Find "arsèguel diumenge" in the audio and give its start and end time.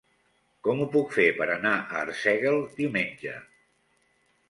2.01-3.39